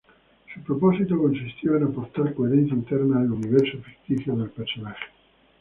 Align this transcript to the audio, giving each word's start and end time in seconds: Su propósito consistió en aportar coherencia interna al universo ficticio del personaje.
Su 0.51 0.61
propósito 0.63 1.15
consistió 1.15 1.75
en 1.77 1.83
aportar 1.83 2.33
coherencia 2.33 2.73
interna 2.73 3.19
al 3.19 3.33
universo 3.33 3.77
ficticio 3.85 4.35
del 4.35 4.49
personaje. 4.49 5.03